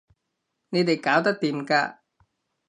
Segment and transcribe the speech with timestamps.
[0.69, 1.99] 你哋搞得掂㗎